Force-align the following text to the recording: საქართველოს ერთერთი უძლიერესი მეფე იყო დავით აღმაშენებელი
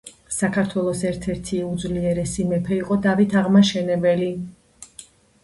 საქართველოს 0.35 1.03
ერთერთი 1.09 1.59
უძლიერესი 1.65 2.47
მეფე 2.53 2.75
იყო 2.79 2.99
დავით 3.05 3.37
აღმაშენებელი 3.43 4.33